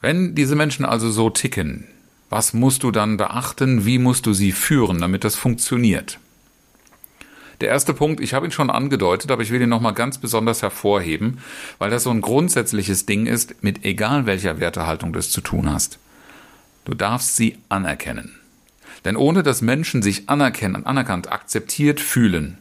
Wenn 0.00 0.34
diese 0.34 0.56
Menschen 0.56 0.84
also 0.84 1.08
so 1.08 1.30
ticken, 1.30 1.86
was 2.30 2.52
musst 2.52 2.82
du 2.82 2.90
dann 2.90 3.16
beachten? 3.16 3.86
Wie 3.86 3.98
musst 4.00 4.26
du 4.26 4.32
sie 4.32 4.50
führen, 4.50 5.00
damit 5.00 5.22
das 5.22 5.36
funktioniert? 5.36 6.18
Der 7.62 7.70
erste 7.70 7.94
Punkt, 7.94 8.18
ich 8.18 8.34
habe 8.34 8.44
ihn 8.44 8.50
schon 8.50 8.70
angedeutet, 8.70 9.30
aber 9.30 9.42
ich 9.42 9.52
will 9.52 9.62
ihn 9.62 9.68
nochmal 9.68 9.94
ganz 9.94 10.18
besonders 10.18 10.62
hervorheben, 10.62 11.38
weil 11.78 11.90
das 11.90 12.02
so 12.02 12.10
ein 12.10 12.20
grundsätzliches 12.20 13.06
Ding 13.06 13.26
ist, 13.26 13.62
mit 13.62 13.84
egal 13.84 14.26
welcher 14.26 14.58
Wertehaltung 14.58 15.12
du 15.12 15.20
es 15.20 15.30
zu 15.30 15.40
tun 15.40 15.70
hast. 15.70 16.00
Du 16.84 16.94
darfst 16.94 17.36
sie 17.36 17.58
anerkennen. 17.68 18.32
Denn 19.04 19.14
ohne 19.14 19.44
dass 19.44 19.62
Menschen 19.62 20.02
sich 20.02 20.28
anerkennen, 20.28 20.86
anerkannt, 20.86 21.30
akzeptiert 21.30 22.00
fühlen, 22.00 22.58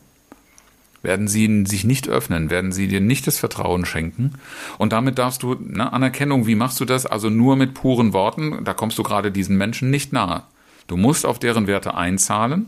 werden 1.02 1.28
sie 1.28 1.66
sich 1.66 1.84
nicht 1.84 2.08
öffnen, 2.08 2.52
werden 2.52 2.72
sie 2.72 2.88
dir 2.88 3.02
nicht 3.02 3.26
das 3.26 3.40
Vertrauen 3.40 3.86
schenken. 3.86 4.36
Und 4.78 4.94
damit 4.94 5.18
darfst 5.18 5.42
du, 5.42 5.56
ne, 5.56 5.92
Anerkennung, 5.92 6.46
wie 6.46 6.54
machst 6.54 6.80
du 6.80 6.86
das? 6.86 7.08
Also 7.08 7.32
nur 7.32 7.56
mit 7.56 7.74
puren 7.74 8.14
Worten, 8.14 8.64
da 8.66 8.76
kommst 8.76 9.00
du 9.00 9.04
gerade 9.04 9.32
diesen 9.32 9.58
Menschen 9.58 9.90
nicht 9.90 10.14
nahe. 10.14 10.44
Du 10.86 10.96
musst 10.96 11.26
auf 11.26 11.40
deren 11.40 11.66
Werte 11.66 11.96
einzahlen 11.96 12.68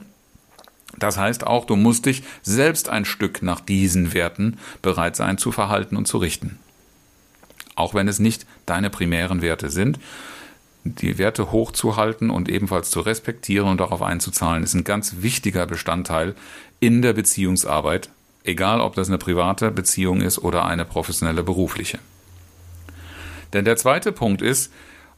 das 0.98 1.18
heißt 1.18 1.46
auch, 1.46 1.66
du 1.66 1.76
musst 1.76 2.06
dich 2.06 2.24
selbst 2.44 2.90
ein 2.90 3.06
Stück 3.06 3.42
nach 3.42 3.60
diesen 3.60 4.14
Werten 4.14 4.58
bereit 4.82 5.16
sein 5.16 5.38
zu 5.38 5.52
verhalten 5.52 5.96
und 5.96 6.08
zu 6.08 6.18
richten. 6.18 6.60
Auch 7.76 7.94
wenn 7.94 8.08
es 8.08 8.20
nicht 8.20 8.46
deine 8.66 8.90
primären 8.90 9.42
Werte 9.42 9.70
sind, 9.70 10.00
die 10.84 11.18
Werte 11.18 11.52
hochzuhalten 11.52 12.30
und 12.30 12.50
ebenfalls 12.50 12.90
zu 12.90 13.00
respektieren 13.00 13.70
und 13.70 13.80
darauf 13.80 14.02
einzuzahlen, 14.02 14.64
ist 14.64 14.74
ein 14.74 14.84
ganz 14.84 15.16
wichtiger 15.20 15.66
Bestandteil 15.66 16.36
in 16.80 17.02
der 17.02 17.14
Beziehungsarbeit, 17.14 18.10
egal 18.44 18.82
ob 18.82 18.96
das 18.96 19.08
eine 19.08 19.18
private 19.18 19.72
Beziehung 19.72 20.22
ist 20.22 20.40
oder 20.40 20.66
eine 20.66 20.86
professionelle 20.86 21.44
berufliche. 21.44 22.00
Denn 23.54 23.66
der 23.66 23.78
zweite 23.78 24.12
Punkt 24.12 24.42
ist, 24.42 24.74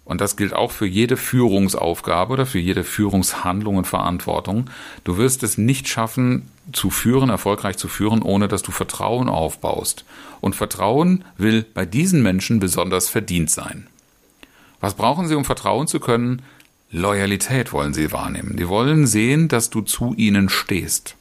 und 0.06 0.22
das 0.22 0.38
gilt 0.38 0.54
auch 0.54 0.72
für 0.72 0.86
jede 0.86 1.18
Führungsaufgabe 1.18 2.34
oder 2.34 2.46
für 2.46 2.60
jede 2.60 2.84
Führungshandlung 2.84 3.76
und 3.78 3.88
Verantwortung. 3.88 4.70
Du 5.04 5.18
wirst 5.18 5.42
es 5.42 5.58
nicht 5.58 5.88
schaffen, 5.88 6.48
zu 6.72 6.92
führen, 6.92 7.30
erfolgreich 7.30 7.78
zu 7.78 7.88
führen, 7.88 8.22
ohne 8.22 8.48
dass 8.48 8.62
du 8.62 8.72
Vertrauen 8.72 9.30
aufbaust. 9.30 10.06
Und 10.42 10.56
Vertrauen 10.56 11.26
will 11.38 11.66
bei 11.74 11.86
diesen 11.86 12.22
Menschen 12.22 12.60
besonders 12.60 13.10
verdient 13.10 13.50
sein. 13.50 13.88
Was 14.80 14.94
brauchen 14.94 15.28
sie, 15.28 15.36
um 15.36 15.44
vertrauen 15.44 15.88
zu 15.88 16.00
können? 16.00 16.44
Loyalität 16.92 17.74
wollen 17.74 17.96
sie 17.96 18.12
wahrnehmen. 18.12 18.58
Die 18.58 18.70
wollen 18.70 19.08
sehen, 19.08 19.48
dass 19.48 19.72
du 19.72 19.82
zu 19.82 20.14
ihnen 20.16 20.50
stehst. 20.50 21.16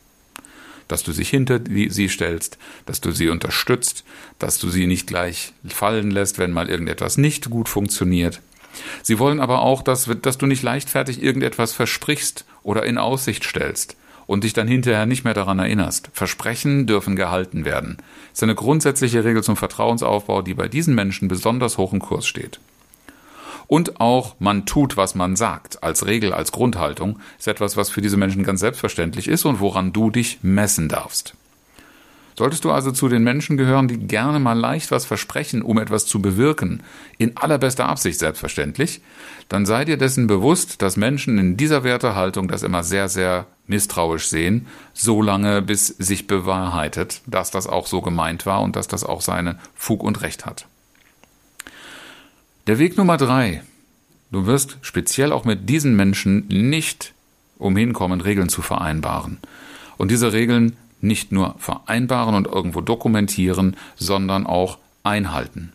Dass 0.88 1.03
du 1.03 1.12
sich 1.12 1.31
hinter 1.31 1.61
sie 1.67 2.09
stellst, 2.11 2.59
dass 2.85 3.00
du 3.00 3.12
sie 3.12 3.31
unterstützt, 3.31 4.05
dass 4.38 4.59
du 4.59 4.69
sie 4.69 4.87
nicht 4.87 5.07
gleich 5.07 5.55
fallen 5.67 6.11
lässt, 6.11 6.38
wenn 6.38 6.53
mal 6.53 6.69
irgendetwas 6.69 7.17
nicht 7.17 7.49
gut 7.49 7.71
funktioniert. 7.71 8.43
Sie 9.02 9.19
wollen 9.19 9.40
aber 9.40 9.62
auch, 9.62 9.83
dass, 9.83 10.09
dass 10.23 10.38
du 10.38 10.47
nicht 10.47 10.62
leichtfertig 10.62 11.23
irgendetwas 11.23 11.73
versprichst 11.73 12.45
oder 12.62 12.85
in 12.85 12.99
Aussicht 12.99 13.45
stellst 13.45 13.97
und 14.26 14.45
dich 14.45 14.52
dann 14.52 14.69
hinterher 14.69 15.07
nicht 15.07 15.25
mehr 15.25 15.35
daran 15.35 15.59
erinnerst. 15.59 16.11
Versprechen 16.12 16.87
dürfen 16.87 17.16
gehalten 17.16 17.64
werden. 17.64 17.97
Das 18.31 18.38
ist 18.38 18.43
eine 18.43 18.54
grundsätzliche 18.54 19.25
Regel 19.25 19.43
zum 19.43 19.57
Vertrauensaufbau, 19.57 20.43
die 20.43 20.54
bei 20.54 20.69
diesen 20.69 20.95
Menschen 20.95 21.28
besonders 21.28 21.78
hoch 21.78 21.93
im 21.93 22.00
Kurs 22.00 22.26
steht. 22.26 22.61
Und 23.66 24.00
auch 24.00 24.37
man 24.38 24.66
tut, 24.66 24.97
was 24.97 25.14
man 25.14 25.37
sagt, 25.37 25.83
als 25.83 26.07
Regel, 26.07 26.33
als 26.33 26.52
Grundhaltung, 26.52 27.19
ist 27.38 27.49
etwas, 27.49 27.76
was 27.76 27.90
für 27.90 28.02
diese 28.02 28.16
Menschen 28.16 28.45
ganz 28.45 28.61
selbstverständlich 28.61 29.26
ist 29.28 29.45
und 29.45 29.61
woran 29.61 29.93
du 29.93 30.11
dich 30.11 30.38
messen 30.43 30.88
darfst. 30.88 31.35
Solltest 32.37 32.64
du 32.64 32.73
also 32.73 32.91
zu 32.91 33.09
den 33.09 33.23
Menschen 33.23 33.57
gehören, 33.57 33.87
die 33.87 33.99
gerne 33.99 34.41
mal 34.41 34.59
leicht 34.59 34.91
was 34.91 35.05
versprechen, 35.05 35.62
um 35.62 35.79
etwas 35.79 36.07
zu 36.07 36.21
bewirken, 36.21 36.83
in 37.17 37.37
allerbester 37.37 37.88
Absicht 37.88 38.19
selbstverständlich, 38.19 39.03
dann 39.49 39.67
sei 39.67 39.85
dir 39.85 39.97
dessen 39.97 40.26
bewusst, 40.26 40.83
dass 40.83 40.97
Menschen 40.97 41.38
in 41.38 41.57
dieser 41.57 41.85
Wertehaltung 41.85 42.49
das 42.49 42.64
immer 42.64 42.83
sehr, 42.83 43.09
sehr 43.09 43.47
misstrauisch 43.69 44.26
sehen, 44.26 44.67
solange 44.95 45.62
bis 45.62 45.87
sich 45.87 46.26
bewahrheitet, 46.26 47.23
dass 47.26 47.53
das 47.53 47.69
auch 47.69 47.87
so 47.87 48.00
gemeint 48.00 48.47
war 48.47 48.62
und 48.62 48.75
dass 48.75 48.88
das 48.88 49.05
auch 49.05 49.21
seine 49.21 49.59
Fug 49.76 50.03
und 50.03 50.23
Recht 50.23 50.45
hat. 50.45 50.67
Der 52.67 52.79
Weg 52.79 52.97
Nummer 52.97 53.17
drei. 53.17 53.62
Du 54.33 54.47
wirst 54.47 54.79
speziell 54.81 55.33
auch 55.33 55.45
mit 55.45 55.69
diesen 55.69 55.95
Menschen 55.95 56.49
nicht 56.49 57.12
umhin 57.59 57.93
kommen, 57.93 58.21
Regeln 58.21 58.49
zu 58.49 58.62
vereinbaren. 58.62 59.38
Und 59.97 60.11
diese 60.11 60.33
Regeln 60.33 60.76
nicht 61.01 61.33
nur 61.33 61.55
vereinbaren 61.59 62.35
und 62.35 62.47
irgendwo 62.47 62.81
dokumentieren, 62.81 63.77
sondern 63.97 64.47
auch 64.47 64.79
einhalten. 65.03 65.73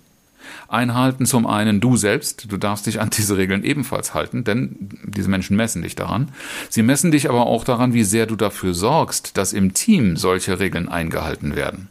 Einhalten 0.68 1.26
zum 1.26 1.46
einen 1.46 1.80
du 1.80 1.98
selbst, 1.98 2.52
du 2.52 2.58
darfst 2.58 2.86
dich 2.86 3.00
an 3.00 3.10
diese 3.10 3.38
Regeln 3.38 3.64
ebenfalls 3.64 4.14
halten, 4.14 4.44
denn 4.44 4.90
diese 5.04 5.30
Menschen 5.30 5.56
messen 5.56 5.82
dich 5.82 5.96
daran. 5.96 6.30
Sie 6.70 6.84
messen 6.84 7.12
dich 7.12 7.30
aber 7.30 7.46
auch 7.46 7.64
daran, 7.64 7.94
wie 7.94 8.04
sehr 8.04 8.26
du 8.26 8.36
dafür 8.36 8.74
sorgst, 8.74 9.38
dass 9.38 9.54
im 9.54 9.74
Team 9.74 10.18
solche 10.18 10.60
Regeln 10.60 10.90
eingehalten 10.90 11.56
werden. 11.56 11.90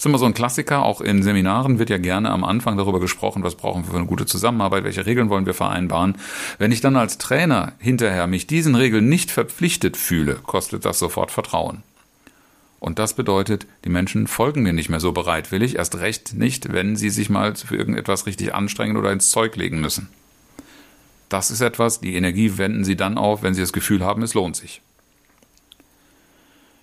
Das 0.00 0.06
ist 0.06 0.08
immer 0.08 0.18
so 0.18 0.24
ein 0.24 0.34
Klassiker, 0.34 0.82
auch 0.82 1.02
in 1.02 1.22
Seminaren 1.22 1.78
wird 1.78 1.90
ja 1.90 1.98
gerne 1.98 2.30
am 2.30 2.42
Anfang 2.42 2.78
darüber 2.78 3.00
gesprochen, 3.00 3.42
was 3.42 3.54
brauchen 3.54 3.84
wir 3.84 3.90
für 3.90 3.98
eine 3.98 4.06
gute 4.06 4.24
Zusammenarbeit, 4.24 4.82
welche 4.82 5.04
Regeln 5.04 5.28
wollen 5.28 5.44
wir 5.44 5.52
vereinbaren. 5.52 6.16
Wenn 6.56 6.72
ich 6.72 6.80
dann 6.80 6.96
als 6.96 7.18
Trainer 7.18 7.74
hinterher 7.78 8.26
mich 8.26 8.46
diesen 8.46 8.76
Regeln 8.76 9.10
nicht 9.10 9.30
verpflichtet 9.30 9.98
fühle, 9.98 10.36
kostet 10.36 10.86
das 10.86 10.98
sofort 10.98 11.30
Vertrauen. 11.30 11.82
Und 12.80 12.98
das 12.98 13.14
bedeutet, 13.14 13.66
die 13.84 13.90
Menschen 13.90 14.26
folgen 14.26 14.62
mir 14.62 14.72
nicht 14.72 14.88
mehr 14.88 15.00
so 15.00 15.12
bereitwillig, 15.12 15.76
erst 15.76 15.96
recht 15.96 16.32
nicht, 16.32 16.72
wenn 16.72 16.96
sie 16.96 17.10
sich 17.10 17.28
mal 17.28 17.54
für 17.54 17.76
irgendetwas 17.76 18.26
richtig 18.26 18.54
anstrengen 18.54 18.96
oder 18.96 19.12
ins 19.12 19.30
Zeug 19.30 19.54
legen 19.56 19.80
müssen. 19.80 20.08
Das 21.28 21.50
ist 21.50 21.60
etwas, 21.60 22.00
die 22.00 22.16
Energie 22.16 22.56
wenden 22.56 22.84
sie 22.84 22.96
dann 22.96 23.18
auf, 23.18 23.42
wenn 23.42 23.54
sie 23.54 23.60
das 23.60 23.74
Gefühl 23.74 24.02
haben, 24.02 24.22
es 24.22 24.34
lohnt 24.34 24.56
sich. 24.56 24.80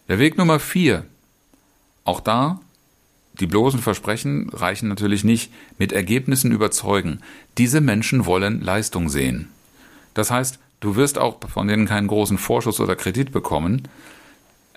Der 0.07 0.19
Weg 0.19 0.37
Nummer 0.37 0.59
vier. 0.59 1.03
Auch 2.05 2.21
da, 2.21 2.61
die 3.39 3.47
bloßen 3.47 3.81
Versprechen 3.81 4.49
reichen 4.49 4.87
natürlich 4.87 5.23
nicht. 5.23 5.51
Mit 5.77 5.91
Ergebnissen 5.91 6.51
überzeugen. 6.51 7.19
Diese 7.57 7.81
Menschen 7.81 8.25
wollen 8.25 8.61
Leistung 8.61 9.09
sehen. 9.09 9.49
Das 10.13 10.31
heißt, 10.31 10.59
du 10.79 10.95
wirst 10.95 11.17
auch 11.17 11.39
von 11.49 11.67
denen 11.67 11.87
keinen 11.87 12.07
großen 12.07 12.37
Vorschuss 12.37 12.79
oder 12.79 12.95
Kredit 12.95 13.31
bekommen, 13.31 13.87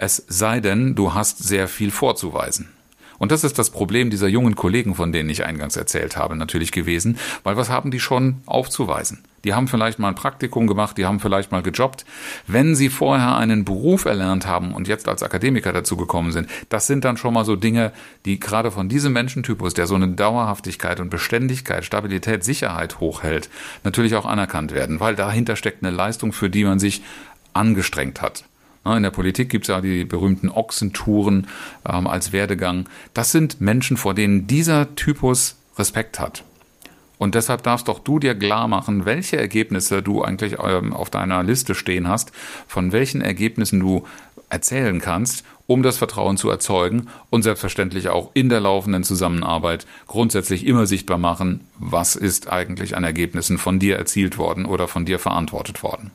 es 0.00 0.24
sei 0.28 0.60
denn, 0.60 0.94
du 0.94 1.12
hast 1.12 1.44
sehr 1.44 1.68
viel 1.68 1.90
vorzuweisen. 1.90 2.70
Und 3.18 3.32
das 3.32 3.44
ist 3.44 3.58
das 3.58 3.68
Problem 3.68 4.08
dieser 4.08 4.28
jungen 4.28 4.56
Kollegen, 4.56 4.94
von 4.94 5.12
denen 5.12 5.28
ich 5.28 5.44
eingangs 5.44 5.76
erzählt 5.76 6.16
habe, 6.16 6.36
natürlich 6.36 6.72
gewesen, 6.72 7.18
weil 7.42 7.58
was 7.58 7.68
haben 7.68 7.90
die 7.90 8.00
schon 8.00 8.36
aufzuweisen? 8.46 9.18
Die 9.44 9.52
haben 9.52 9.68
vielleicht 9.68 9.98
mal 9.98 10.08
ein 10.08 10.14
Praktikum 10.14 10.66
gemacht, 10.66 10.96
die 10.96 11.04
haben 11.04 11.20
vielleicht 11.20 11.52
mal 11.52 11.62
gejobbt. 11.62 12.06
Wenn 12.46 12.74
sie 12.74 12.88
vorher 12.88 13.36
einen 13.36 13.66
Beruf 13.66 14.06
erlernt 14.06 14.46
haben 14.46 14.72
und 14.72 14.88
jetzt 14.88 15.06
als 15.06 15.22
Akademiker 15.22 15.74
dazu 15.74 15.98
gekommen 15.98 16.32
sind, 16.32 16.48
das 16.70 16.86
sind 16.86 17.04
dann 17.04 17.18
schon 17.18 17.34
mal 17.34 17.44
so 17.44 17.56
Dinge, 17.56 17.92
die 18.24 18.40
gerade 18.40 18.70
von 18.70 18.88
diesem 18.88 19.12
Menschentypus, 19.12 19.74
der 19.74 19.86
so 19.86 19.96
eine 19.96 20.08
Dauerhaftigkeit 20.08 20.98
und 20.98 21.10
Beständigkeit, 21.10 21.84
Stabilität, 21.84 22.42
Sicherheit 22.42 23.00
hochhält, 23.00 23.50
natürlich 23.84 24.14
auch 24.14 24.24
anerkannt 24.24 24.72
werden, 24.72 24.98
weil 24.98 25.14
dahinter 25.14 25.56
steckt 25.56 25.84
eine 25.84 25.94
Leistung, 25.94 26.32
für 26.32 26.48
die 26.48 26.64
man 26.64 26.78
sich 26.78 27.02
angestrengt 27.52 28.22
hat. 28.22 28.44
In 28.84 29.02
der 29.02 29.10
Politik 29.10 29.50
gibt 29.50 29.64
es 29.64 29.68
ja 29.68 29.80
die 29.80 30.04
berühmten 30.04 30.48
Ochsentouren 30.48 31.46
ähm, 31.86 32.06
als 32.06 32.32
Werdegang. 32.32 32.88
Das 33.12 33.30
sind 33.30 33.60
Menschen, 33.60 33.96
vor 33.96 34.14
denen 34.14 34.46
dieser 34.46 34.94
Typus 34.94 35.56
Respekt 35.78 36.18
hat. 36.18 36.44
Und 37.18 37.34
deshalb 37.34 37.62
darfst 37.62 37.88
doch 37.88 37.98
du 37.98 38.18
dir 38.18 38.34
klar 38.34 38.66
machen, 38.66 39.04
welche 39.04 39.36
Ergebnisse 39.36 40.02
du 40.02 40.22
eigentlich 40.22 40.56
ähm, 40.64 40.94
auf 40.94 41.10
deiner 41.10 41.42
Liste 41.42 41.74
stehen 41.74 42.08
hast, 42.08 42.32
von 42.66 42.92
welchen 42.92 43.20
Ergebnissen 43.20 43.80
du 43.80 44.04
erzählen 44.48 45.00
kannst, 45.00 45.44
um 45.66 45.82
das 45.82 45.98
Vertrauen 45.98 46.38
zu 46.38 46.48
erzeugen 46.48 47.08
und 47.28 47.42
selbstverständlich 47.42 48.08
auch 48.08 48.30
in 48.32 48.48
der 48.48 48.60
laufenden 48.60 49.04
Zusammenarbeit 49.04 49.86
grundsätzlich 50.06 50.66
immer 50.66 50.86
sichtbar 50.86 51.18
machen, 51.18 51.60
was 51.78 52.16
ist 52.16 52.50
eigentlich 52.50 52.96
an 52.96 53.04
Ergebnissen 53.04 53.58
von 53.58 53.78
dir 53.78 53.96
erzielt 53.96 54.38
worden 54.38 54.64
oder 54.64 54.88
von 54.88 55.04
dir 55.04 55.18
verantwortet 55.18 55.82
worden. 55.82 56.10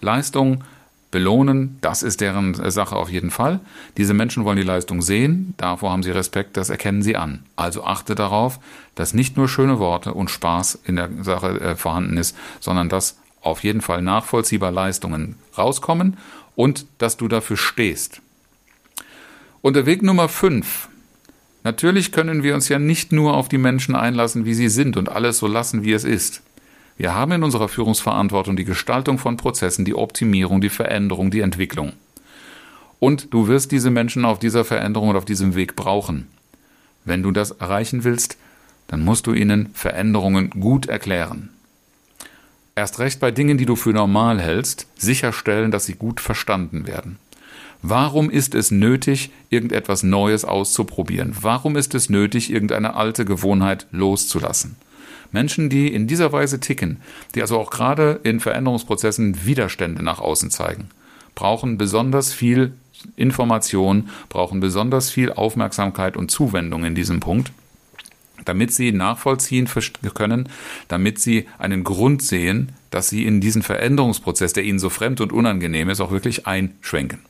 Leistung 0.00 0.64
belohnen, 1.12 1.78
das 1.80 2.02
ist 2.02 2.20
deren 2.20 2.54
Sache 2.70 2.96
auf 2.96 3.08
jeden 3.08 3.30
Fall. 3.30 3.60
Diese 3.96 4.14
Menschen 4.14 4.44
wollen 4.44 4.56
die 4.56 4.64
Leistung 4.64 5.02
sehen, 5.02 5.54
davor 5.58 5.92
haben 5.92 6.02
sie 6.02 6.10
Respekt, 6.10 6.56
das 6.56 6.70
erkennen 6.70 7.02
sie 7.02 7.14
an. 7.14 7.44
Also 7.54 7.84
achte 7.84 8.16
darauf, 8.16 8.58
dass 8.96 9.14
nicht 9.14 9.36
nur 9.36 9.48
schöne 9.48 9.78
Worte 9.78 10.14
und 10.14 10.30
Spaß 10.30 10.80
in 10.84 10.96
der 10.96 11.10
Sache 11.20 11.60
äh, 11.60 11.76
vorhanden 11.76 12.16
ist, 12.16 12.36
sondern 12.58 12.88
dass 12.88 13.18
auf 13.42 13.62
jeden 13.62 13.82
Fall 13.82 14.02
nachvollziehbar 14.02 14.72
Leistungen 14.72 15.36
rauskommen 15.56 16.16
und 16.56 16.86
dass 16.98 17.16
du 17.16 17.28
dafür 17.28 17.56
stehst. 17.56 18.20
Und 19.60 19.76
der 19.76 19.86
Weg 19.86 20.02
Nummer 20.02 20.28
5. 20.28 20.88
Natürlich 21.62 22.10
können 22.10 22.42
wir 22.42 22.54
uns 22.54 22.68
ja 22.68 22.80
nicht 22.80 23.12
nur 23.12 23.34
auf 23.34 23.48
die 23.48 23.58
Menschen 23.58 23.94
einlassen, 23.94 24.44
wie 24.44 24.54
sie 24.54 24.68
sind 24.68 24.96
und 24.96 25.08
alles 25.08 25.38
so 25.38 25.46
lassen, 25.46 25.84
wie 25.84 25.92
es 25.92 26.02
ist. 26.02 26.42
Wir 26.96 27.14
haben 27.14 27.32
in 27.32 27.42
unserer 27.42 27.68
Führungsverantwortung 27.68 28.56
die 28.56 28.64
Gestaltung 28.64 29.18
von 29.18 29.36
Prozessen, 29.36 29.84
die 29.84 29.94
Optimierung, 29.94 30.60
die 30.60 30.68
Veränderung, 30.68 31.30
die 31.30 31.40
Entwicklung. 31.40 31.94
Und 33.00 33.32
du 33.34 33.48
wirst 33.48 33.72
diese 33.72 33.90
Menschen 33.90 34.24
auf 34.24 34.38
dieser 34.38 34.64
Veränderung 34.64 35.08
und 35.08 35.16
auf 35.16 35.24
diesem 35.24 35.54
Weg 35.54 35.74
brauchen. 35.74 36.28
Wenn 37.04 37.22
du 37.22 37.32
das 37.32 37.50
erreichen 37.50 38.04
willst, 38.04 38.36
dann 38.86 39.04
musst 39.04 39.26
du 39.26 39.32
ihnen 39.32 39.70
Veränderungen 39.74 40.50
gut 40.50 40.86
erklären. 40.86 41.50
Erst 42.74 43.00
recht 43.00 43.20
bei 43.20 43.30
Dingen, 43.30 43.58
die 43.58 43.66
du 43.66 43.76
für 43.76 43.92
normal 43.92 44.40
hältst, 44.40 44.86
sicherstellen, 44.96 45.70
dass 45.70 45.86
sie 45.86 45.94
gut 45.94 46.20
verstanden 46.20 46.86
werden. 46.86 47.18
Warum 47.82 48.30
ist 48.30 48.54
es 48.54 48.70
nötig, 48.70 49.30
irgendetwas 49.50 50.04
Neues 50.04 50.44
auszuprobieren? 50.44 51.36
Warum 51.40 51.76
ist 51.76 51.94
es 51.94 52.08
nötig, 52.08 52.50
irgendeine 52.50 52.94
alte 52.94 53.24
Gewohnheit 53.24 53.86
loszulassen? 53.90 54.76
Menschen, 55.32 55.68
die 55.68 55.92
in 55.92 56.06
dieser 56.06 56.32
Weise 56.32 56.60
ticken, 56.60 56.98
die 57.34 57.40
also 57.40 57.58
auch 57.58 57.70
gerade 57.70 58.20
in 58.22 58.40
Veränderungsprozessen 58.40 59.44
Widerstände 59.44 60.02
nach 60.02 60.20
außen 60.20 60.50
zeigen, 60.50 60.88
brauchen 61.34 61.78
besonders 61.78 62.32
viel 62.32 62.72
Information, 63.16 64.08
brauchen 64.28 64.60
besonders 64.60 65.10
viel 65.10 65.32
Aufmerksamkeit 65.32 66.16
und 66.16 66.30
Zuwendung 66.30 66.84
in 66.84 66.94
diesem 66.94 67.20
Punkt, 67.20 67.52
damit 68.44 68.72
sie 68.72 68.92
nachvollziehen 68.92 69.68
können, 70.14 70.48
damit 70.88 71.18
sie 71.18 71.46
einen 71.58 71.84
Grund 71.84 72.22
sehen, 72.22 72.72
dass 72.90 73.08
sie 73.08 73.24
in 73.24 73.40
diesen 73.40 73.62
Veränderungsprozess, 73.62 74.52
der 74.52 74.64
ihnen 74.64 74.78
so 74.78 74.90
fremd 74.90 75.20
und 75.20 75.32
unangenehm 75.32 75.88
ist, 75.88 76.00
auch 76.00 76.10
wirklich 76.10 76.46
einschwenken. 76.46 77.20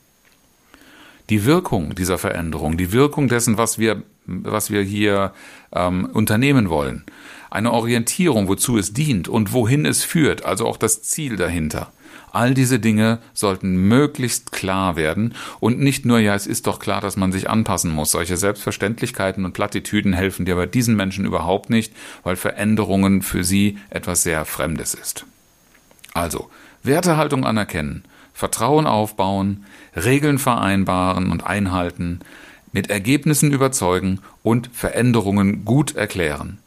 Die 1.29 1.45
Wirkung 1.45 1.95
dieser 1.95 2.17
Veränderung, 2.17 2.77
die 2.77 2.91
Wirkung 2.91 3.29
dessen, 3.29 3.57
was 3.57 3.79
wir, 3.79 4.03
was 4.25 4.71
wir 4.71 4.81
hier 4.81 5.33
ähm, 5.71 6.09
unternehmen 6.11 6.69
wollen, 6.69 7.05
eine 7.53 7.71
Orientierung, 7.71 8.47
wozu 8.47 8.79
es 8.79 8.93
dient 8.93 9.27
und 9.27 9.53
wohin 9.53 9.85
es 9.85 10.03
führt, 10.03 10.43
also 10.43 10.65
auch 10.65 10.77
das 10.77 11.03
Ziel 11.03 11.35
dahinter. 11.35 11.91
All 12.31 12.55
diese 12.55 12.79
Dinge 12.79 13.19
sollten 13.35 13.75
möglichst 13.87 14.51
klar 14.51 14.95
werden 14.95 15.35
und 15.59 15.79
nicht 15.79 16.03
nur, 16.03 16.17
ja, 16.17 16.33
es 16.33 16.47
ist 16.47 16.65
doch 16.65 16.79
klar, 16.79 16.99
dass 16.99 17.15
man 17.15 17.31
sich 17.31 17.47
anpassen 17.47 17.91
muss. 17.91 18.09
Solche 18.09 18.37
Selbstverständlichkeiten 18.37 19.45
und 19.45 19.53
Plattitüden 19.53 20.13
helfen 20.13 20.45
dir 20.45 20.55
bei 20.55 20.65
diesen 20.65 20.95
Menschen 20.95 21.25
überhaupt 21.25 21.69
nicht, 21.69 21.93
weil 22.23 22.37
Veränderungen 22.37 23.21
für 23.21 23.43
sie 23.43 23.77
etwas 23.91 24.23
sehr 24.23 24.45
Fremdes 24.45 24.95
ist. 24.95 25.27
Also, 26.15 26.49
Wertehaltung 26.81 27.45
anerkennen, 27.45 28.03
Vertrauen 28.33 28.87
aufbauen, 28.87 29.63
Regeln 29.95 30.39
vereinbaren 30.39 31.29
und 31.29 31.45
einhalten, 31.45 32.21
mit 32.71 32.89
Ergebnissen 32.89 33.51
überzeugen 33.51 34.21
und 34.41 34.71
Veränderungen 34.73 35.65
gut 35.65 35.95
erklären. 35.95 36.57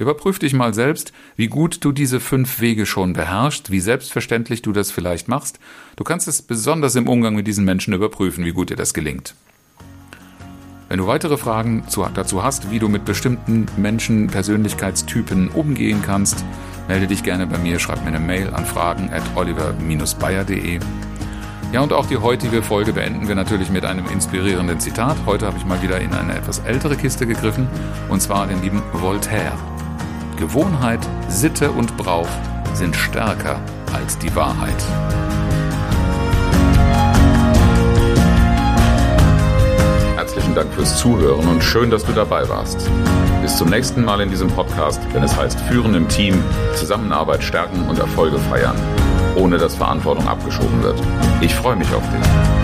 Überprüf 0.00 0.38
dich 0.38 0.54
mal 0.54 0.72
selbst, 0.72 1.12
wie 1.36 1.48
gut 1.48 1.84
du 1.84 1.92
diese 1.92 2.20
fünf 2.20 2.58
Wege 2.62 2.86
schon 2.86 3.12
beherrschst, 3.12 3.70
wie 3.70 3.80
selbstverständlich 3.80 4.62
du 4.62 4.72
das 4.72 4.90
vielleicht 4.90 5.28
machst. 5.28 5.60
Du 5.96 6.04
kannst 6.04 6.26
es 6.26 6.40
besonders 6.40 6.96
im 6.96 7.06
Umgang 7.06 7.34
mit 7.34 7.46
diesen 7.46 7.66
Menschen 7.66 7.92
überprüfen, 7.92 8.42
wie 8.46 8.52
gut 8.52 8.70
dir 8.70 8.76
das 8.76 8.94
gelingt. 8.94 9.34
Wenn 10.88 11.00
du 11.00 11.06
weitere 11.06 11.36
Fragen 11.36 11.84
dazu 12.14 12.42
hast, 12.42 12.70
wie 12.70 12.78
du 12.78 12.88
mit 12.88 13.04
bestimmten 13.04 13.66
Menschen, 13.76 14.28
Persönlichkeitstypen 14.28 15.48
umgehen 15.48 16.00
kannst, 16.02 16.46
melde 16.88 17.06
dich 17.06 17.22
gerne 17.22 17.46
bei 17.46 17.58
mir, 17.58 17.78
schreib 17.78 18.00
mir 18.00 18.08
eine 18.08 18.20
Mail 18.20 18.48
an 18.54 18.64
fragen 18.64 19.10
at 19.12 19.22
oliver-bayer.de. 19.36 20.80
Ja, 21.72 21.82
und 21.82 21.92
auch 21.92 22.06
die 22.06 22.16
heutige 22.16 22.62
Folge 22.62 22.94
beenden 22.94 23.28
wir 23.28 23.34
natürlich 23.34 23.68
mit 23.68 23.84
einem 23.84 24.06
inspirierenden 24.06 24.80
Zitat. 24.80 25.18
Heute 25.26 25.46
habe 25.46 25.58
ich 25.58 25.66
mal 25.66 25.82
wieder 25.82 26.00
in 26.00 26.14
eine 26.14 26.36
etwas 26.36 26.60
ältere 26.60 26.96
Kiste 26.96 27.26
gegriffen, 27.26 27.68
und 28.08 28.22
zwar 28.22 28.46
den 28.46 28.62
lieben 28.62 28.82
Voltaire. 28.94 29.58
Gewohnheit, 30.40 31.06
Sitte 31.28 31.70
und 31.70 31.98
Brauch 31.98 32.28
sind 32.72 32.96
stärker 32.96 33.60
als 33.92 34.16
die 34.16 34.34
Wahrheit. 34.34 34.74
Herzlichen 40.16 40.54
Dank 40.54 40.72
fürs 40.72 40.98
Zuhören 40.98 41.46
und 41.46 41.62
schön, 41.62 41.90
dass 41.90 42.06
du 42.06 42.12
dabei 42.12 42.48
warst. 42.48 42.90
Bis 43.42 43.58
zum 43.58 43.68
nächsten 43.68 44.02
Mal 44.02 44.22
in 44.22 44.30
diesem 44.30 44.48
Podcast, 44.48 45.00
wenn 45.12 45.22
es 45.22 45.36
heißt 45.36 45.60
Führen 45.60 45.94
im 45.94 46.08
Team, 46.08 46.42
Zusammenarbeit 46.74 47.44
stärken 47.44 47.86
und 47.86 47.98
Erfolge 47.98 48.38
feiern, 48.38 48.76
ohne 49.36 49.58
dass 49.58 49.74
Verantwortung 49.74 50.26
abgeschoben 50.26 50.82
wird. 50.82 50.98
Ich 51.42 51.54
freue 51.54 51.76
mich 51.76 51.92
auf 51.92 52.02
dich. 52.08 52.59